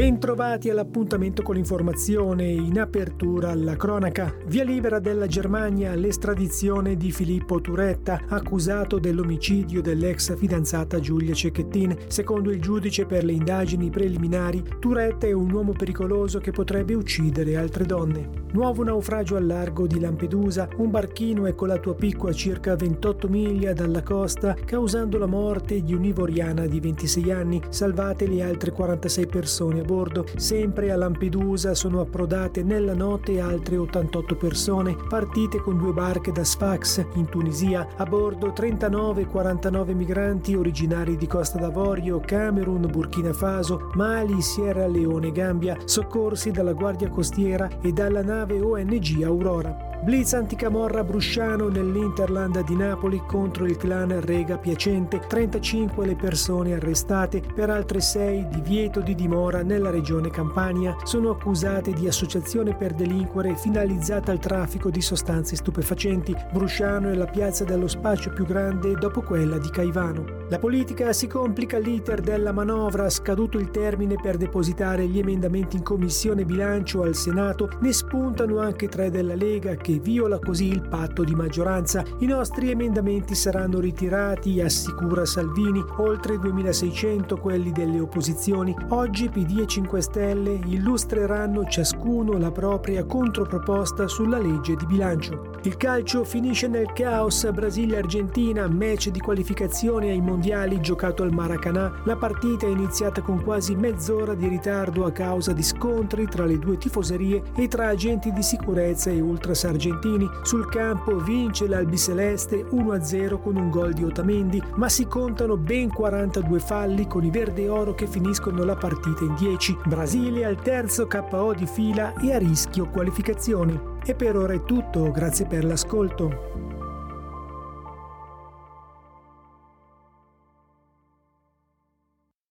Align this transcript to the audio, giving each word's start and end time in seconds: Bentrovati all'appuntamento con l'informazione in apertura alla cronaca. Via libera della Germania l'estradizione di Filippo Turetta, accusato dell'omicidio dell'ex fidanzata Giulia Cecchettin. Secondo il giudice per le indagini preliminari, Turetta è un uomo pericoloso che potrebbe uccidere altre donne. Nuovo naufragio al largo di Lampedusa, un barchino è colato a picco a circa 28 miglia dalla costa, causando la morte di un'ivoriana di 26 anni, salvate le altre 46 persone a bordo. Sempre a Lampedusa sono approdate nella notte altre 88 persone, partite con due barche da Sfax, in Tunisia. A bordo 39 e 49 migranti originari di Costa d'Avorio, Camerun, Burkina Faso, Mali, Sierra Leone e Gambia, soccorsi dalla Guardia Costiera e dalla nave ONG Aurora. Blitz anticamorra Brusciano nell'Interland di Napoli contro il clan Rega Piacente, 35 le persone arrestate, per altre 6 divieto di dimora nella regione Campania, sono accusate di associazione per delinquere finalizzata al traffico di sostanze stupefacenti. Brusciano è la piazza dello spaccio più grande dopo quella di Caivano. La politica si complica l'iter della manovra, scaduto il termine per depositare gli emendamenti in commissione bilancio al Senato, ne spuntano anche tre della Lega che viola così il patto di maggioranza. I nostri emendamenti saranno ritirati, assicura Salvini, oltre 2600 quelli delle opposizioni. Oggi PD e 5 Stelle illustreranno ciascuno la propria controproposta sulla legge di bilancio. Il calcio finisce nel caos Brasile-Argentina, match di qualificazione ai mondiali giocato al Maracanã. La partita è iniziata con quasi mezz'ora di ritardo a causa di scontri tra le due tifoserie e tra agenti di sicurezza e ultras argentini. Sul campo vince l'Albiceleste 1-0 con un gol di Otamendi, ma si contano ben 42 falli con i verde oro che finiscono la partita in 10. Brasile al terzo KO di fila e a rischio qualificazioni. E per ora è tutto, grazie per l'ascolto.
Bentrovati 0.00 0.70
all'appuntamento 0.70 1.42
con 1.42 1.56
l'informazione 1.56 2.46
in 2.46 2.80
apertura 2.80 3.50
alla 3.50 3.76
cronaca. 3.76 4.34
Via 4.46 4.64
libera 4.64 4.98
della 4.98 5.26
Germania 5.26 5.94
l'estradizione 5.94 6.96
di 6.96 7.12
Filippo 7.12 7.60
Turetta, 7.60 8.22
accusato 8.28 8.98
dell'omicidio 8.98 9.82
dell'ex 9.82 10.34
fidanzata 10.38 11.00
Giulia 11.00 11.34
Cecchettin. 11.34 11.94
Secondo 12.06 12.50
il 12.50 12.62
giudice 12.62 13.04
per 13.04 13.24
le 13.24 13.32
indagini 13.32 13.90
preliminari, 13.90 14.64
Turetta 14.78 15.26
è 15.26 15.32
un 15.32 15.52
uomo 15.52 15.72
pericoloso 15.72 16.38
che 16.38 16.50
potrebbe 16.50 16.94
uccidere 16.94 17.58
altre 17.58 17.84
donne. 17.84 18.40
Nuovo 18.52 18.82
naufragio 18.82 19.36
al 19.36 19.46
largo 19.46 19.86
di 19.86 20.00
Lampedusa, 20.00 20.66
un 20.78 20.90
barchino 20.90 21.44
è 21.44 21.54
colato 21.54 21.90
a 21.90 21.94
picco 21.94 22.26
a 22.26 22.32
circa 22.32 22.74
28 22.74 23.28
miglia 23.28 23.74
dalla 23.74 24.02
costa, 24.02 24.54
causando 24.64 25.18
la 25.18 25.26
morte 25.26 25.82
di 25.82 25.92
un'ivoriana 25.92 26.66
di 26.66 26.80
26 26.80 27.30
anni, 27.30 27.60
salvate 27.68 28.26
le 28.26 28.42
altre 28.42 28.72
46 28.72 29.26
persone 29.26 29.80
a 29.80 29.88
bordo. 29.90 30.24
Sempre 30.36 30.92
a 30.92 30.96
Lampedusa 30.96 31.74
sono 31.74 32.00
approdate 32.00 32.62
nella 32.62 32.94
notte 32.94 33.40
altre 33.40 33.76
88 33.76 34.36
persone, 34.36 34.96
partite 35.08 35.58
con 35.58 35.78
due 35.78 35.92
barche 35.92 36.30
da 36.30 36.44
Sfax, 36.44 37.04
in 37.14 37.28
Tunisia. 37.28 37.88
A 37.96 38.04
bordo 38.04 38.52
39 38.52 39.22
e 39.22 39.26
49 39.26 39.94
migranti 39.94 40.54
originari 40.54 41.16
di 41.16 41.26
Costa 41.26 41.58
d'Avorio, 41.58 42.20
Camerun, 42.20 42.88
Burkina 42.88 43.32
Faso, 43.32 43.90
Mali, 43.94 44.40
Sierra 44.40 44.86
Leone 44.86 45.26
e 45.28 45.32
Gambia, 45.32 45.76
soccorsi 45.84 46.52
dalla 46.52 46.72
Guardia 46.72 47.08
Costiera 47.08 47.68
e 47.82 47.90
dalla 47.92 48.22
nave 48.22 48.60
ONG 48.60 49.22
Aurora. 49.24 49.89
Blitz 50.02 50.32
anticamorra 50.32 51.04
Brusciano 51.04 51.68
nell'Interland 51.68 52.64
di 52.64 52.74
Napoli 52.74 53.22
contro 53.26 53.66
il 53.66 53.76
clan 53.76 54.18
Rega 54.22 54.56
Piacente, 54.56 55.20
35 55.28 56.06
le 56.06 56.16
persone 56.16 56.72
arrestate, 56.72 57.42
per 57.54 57.68
altre 57.68 58.00
6 58.00 58.48
divieto 58.48 59.00
di 59.00 59.14
dimora 59.14 59.62
nella 59.62 59.90
regione 59.90 60.30
Campania, 60.30 60.96
sono 61.04 61.32
accusate 61.32 61.92
di 61.92 62.08
associazione 62.08 62.74
per 62.74 62.94
delinquere 62.94 63.54
finalizzata 63.56 64.32
al 64.32 64.38
traffico 64.38 64.88
di 64.88 65.02
sostanze 65.02 65.54
stupefacenti. 65.54 66.34
Brusciano 66.50 67.10
è 67.10 67.14
la 67.14 67.26
piazza 67.26 67.64
dello 67.64 67.86
spaccio 67.86 68.30
più 68.30 68.46
grande 68.46 68.94
dopo 68.94 69.20
quella 69.20 69.58
di 69.58 69.68
Caivano. 69.68 70.38
La 70.48 70.58
politica 70.58 71.12
si 71.12 71.26
complica 71.26 71.78
l'iter 71.78 72.22
della 72.22 72.52
manovra, 72.52 73.10
scaduto 73.10 73.58
il 73.58 73.70
termine 73.70 74.16
per 74.20 74.38
depositare 74.38 75.06
gli 75.06 75.18
emendamenti 75.18 75.76
in 75.76 75.82
commissione 75.82 76.46
bilancio 76.46 77.02
al 77.02 77.14
Senato, 77.14 77.68
ne 77.80 77.92
spuntano 77.92 78.60
anche 78.60 78.88
tre 78.88 79.10
della 79.10 79.34
Lega 79.34 79.74
che 79.74 79.89
viola 79.98 80.38
così 80.38 80.66
il 80.66 80.86
patto 80.88 81.24
di 81.24 81.34
maggioranza. 81.34 82.04
I 82.18 82.26
nostri 82.26 82.70
emendamenti 82.70 83.34
saranno 83.34 83.80
ritirati, 83.80 84.60
assicura 84.60 85.24
Salvini, 85.24 85.82
oltre 85.98 86.38
2600 86.38 87.36
quelli 87.38 87.72
delle 87.72 88.00
opposizioni. 88.00 88.74
Oggi 88.88 89.28
PD 89.28 89.60
e 89.60 89.66
5 89.66 90.00
Stelle 90.00 90.60
illustreranno 90.66 91.64
ciascuno 91.64 92.38
la 92.38 92.50
propria 92.50 93.04
controproposta 93.04 94.06
sulla 94.06 94.38
legge 94.38 94.76
di 94.76 94.86
bilancio. 94.86 95.58
Il 95.62 95.76
calcio 95.76 96.24
finisce 96.24 96.68
nel 96.68 96.92
caos 96.92 97.50
Brasile-Argentina, 97.50 98.68
match 98.68 99.08
di 99.10 99.20
qualificazione 99.20 100.10
ai 100.10 100.20
mondiali 100.20 100.80
giocato 100.80 101.22
al 101.22 101.32
Maracanã. 101.32 102.02
La 102.04 102.16
partita 102.16 102.66
è 102.66 102.70
iniziata 102.70 103.20
con 103.20 103.42
quasi 103.42 103.74
mezz'ora 103.74 104.34
di 104.34 104.46
ritardo 104.48 105.04
a 105.04 105.12
causa 105.12 105.52
di 105.52 105.62
scontri 105.62 106.26
tra 106.26 106.44
le 106.44 106.58
due 106.58 106.78
tifoserie 106.78 107.42
e 107.54 107.68
tra 107.68 107.88
agenti 107.88 108.32
di 108.32 108.42
sicurezza 108.42 109.10
e 109.10 109.20
ultras 109.20 109.64
argentini. 109.80 110.28
Sul 110.42 110.68
campo 110.68 111.16
vince 111.16 111.66
l'Albiceleste 111.66 112.66
1-0 112.70 113.40
con 113.40 113.56
un 113.56 113.70
gol 113.70 113.94
di 113.94 114.04
Otamendi, 114.04 114.62
ma 114.74 114.90
si 114.90 115.06
contano 115.06 115.56
ben 115.56 115.90
42 115.90 116.60
falli 116.60 117.06
con 117.06 117.24
i 117.24 117.30
verde 117.30 117.68
oro 117.68 117.94
che 117.94 118.06
finiscono 118.06 118.62
la 118.64 118.76
partita 118.76 119.24
in 119.24 119.34
10. 119.34 119.78
Brasile 119.86 120.44
al 120.44 120.60
terzo 120.60 121.06
KO 121.06 121.54
di 121.54 121.66
fila 121.66 122.12
e 122.20 122.34
a 122.34 122.38
rischio 122.38 122.88
qualificazioni. 122.90 123.78
E 124.04 124.14
per 124.14 124.36
ora 124.36 124.52
è 124.52 124.62
tutto, 124.64 125.10
grazie 125.10 125.46
per 125.46 125.64
l'ascolto. 125.64 126.69